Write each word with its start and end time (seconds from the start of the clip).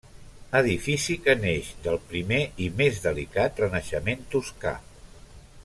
Edifici 0.59 1.17
que 1.25 1.35
neix 1.43 1.69
del 1.87 1.99
primer 2.13 2.39
i 2.67 2.71
més 2.81 3.03
delicat 3.05 3.63
renaixement 3.65 4.25
toscà. 4.35 4.77